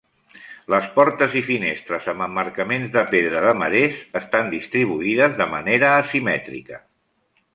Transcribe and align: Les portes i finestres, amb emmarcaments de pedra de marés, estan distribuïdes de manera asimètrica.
Les 0.73 0.85
portes 0.93 1.35
i 1.41 1.43
finestres, 1.49 2.07
amb 2.13 2.25
emmarcaments 2.27 2.89
de 2.95 3.03
pedra 3.11 3.43
de 3.47 3.53
marés, 3.61 4.01
estan 4.21 4.49
distribuïdes 4.55 5.39
de 5.43 5.49
manera 5.55 5.95
asimètrica. 6.01 6.81